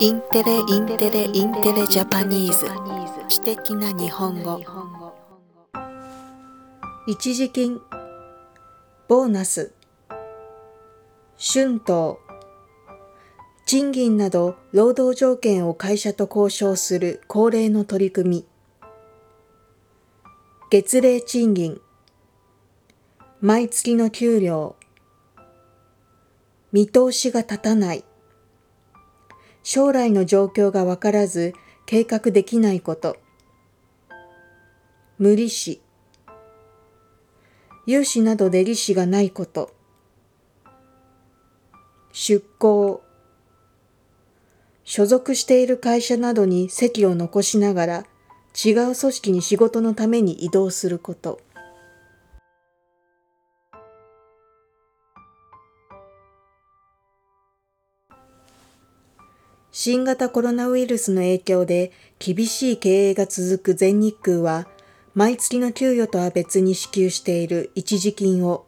[0.00, 2.66] インテレインテレインテレ Japanese。
[3.28, 4.60] 知的な日本語。
[7.08, 7.80] 一時金。
[9.08, 9.72] ボーナス。
[11.36, 12.18] 春闘。
[13.66, 17.20] 賃金など労働条件を会社と交渉する。
[17.26, 18.46] 恒例の取り組み。
[20.70, 21.80] 月例賃金。
[23.40, 24.76] 毎月の給料。
[26.70, 28.04] 見通しが立たない。
[29.70, 31.52] 将来の状況がわからず
[31.84, 33.18] 計画できないこと。
[35.18, 35.82] 無利子。
[37.84, 39.74] 融資などで利子がないこと。
[42.12, 43.02] 出向。
[44.84, 48.06] 所属している会社などに席を残しながら
[48.54, 51.42] 違う組織に仕事のために移動すること。
[59.80, 64.66] 新型コロナウイルスの影響で厳しい経営が続く全日空は、
[65.14, 68.66] 毎月の給与とは別に支給している一時金を、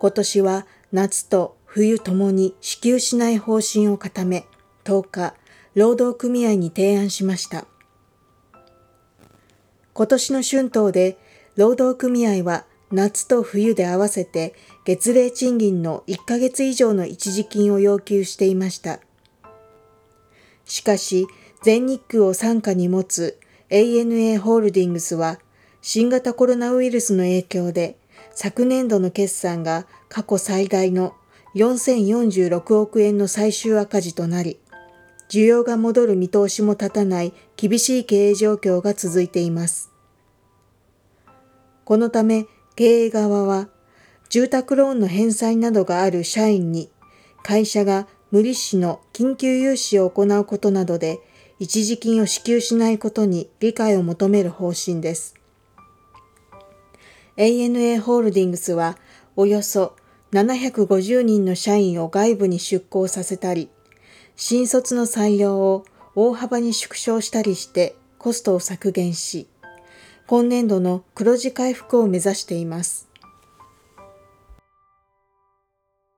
[0.00, 4.46] 今年は夏と冬ともに支給しない方針を固め、
[4.82, 5.34] 10日、
[5.76, 7.68] 労働組合に提案しました。
[9.92, 11.18] 今年の春闘で、
[11.54, 18.98] 労働組合は夏と冬で合わせて月例賃金の1ヶ月以上の一時金を要求していました。
[20.68, 21.26] しかし、
[21.62, 25.40] 全日空を傘下に持つ ANA ホールディングスは、
[25.80, 27.96] 新型コロナウイルスの影響で、
[28.30, 31.14] 昨年度の決算が過去最大の
[31.56, 34.60] 4046億円の最終赤字となり、
[35.28, 39.90] 需要が戻る見通しも立たない厳しい経営状況が続いています。
[41.84, 43.68] このため経営側は
[44.28, 46.90] 住宅ローンの返済などがある社員に
[47.42, 51.18] 会社が無利子の緊急融資を行うことなどで
[51.58, 55.34] 一時金を支給しないことに理解を求める方針です。
[57.36, 58.98] ANA ホールディングスは
[59.36, 59.96] およそ
[60.32, 63.70] 750人の社員を外部に出向させたり、
[64.36, 69.46] 新卒の採用を大幅に縮小したりしてコストを削減し、
[70.26, 73.07] 今年度の黒字回復を目指しています。